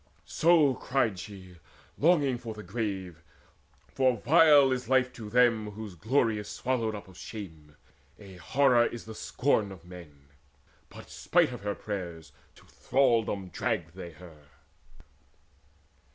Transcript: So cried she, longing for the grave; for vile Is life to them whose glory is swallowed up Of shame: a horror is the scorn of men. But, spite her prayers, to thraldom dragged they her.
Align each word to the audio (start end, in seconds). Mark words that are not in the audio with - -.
So 0.25 0.73
cried 0.73 1.19
she, 1.19 1.57
longing 1.95 2.39
for 2.39 2.55
the 2.55 2.63
grave; 2.63 3.21
for 3.93 4.17
vile 4.17 4.71
Is 4.71 4.89
life 4.89 5.13
to 5.13 5.29
them 5.29 5.69
whose 5.69 5.93
glory 5.93 6.39
is 6.39 6.49
swallowed 6.49 6.95
up 6.95 7.07
Of 7.07 7.15
shame: 7.19 7.75
a 8.17 8.37
horror 8.37 8.87
is 8.87 9.05
the 9.05 9.13
scorn 9.13 9.71
of 9.71 9.85
men. 9.85 10.29
But, 10.89 11.11
spite 11.11 11.49
her 11.49 11.75
prayers, 11.75 12.31
to 12.55 12.65
thraldom 12.65 13.49
dragged 13.49 13.93
they 13.93 14.13
her. 14.13 14.47